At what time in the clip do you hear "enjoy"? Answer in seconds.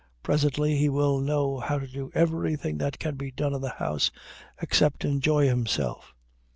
5.05-5.45